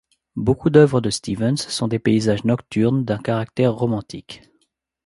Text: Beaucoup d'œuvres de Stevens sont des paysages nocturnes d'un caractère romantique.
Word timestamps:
Beaucoup 0.35 0.71
d'œuvres 0.71 0.99
de 0.99 1.11
Stevens 1.11 1.57
sont 1.57 1.87
des 1.87 1.99
paysages 1.99 2.43
nocturnes 2.43 3.05
d'un 3.05 3.19
caractère 3.19 3.75
romantique. 3.75 4.41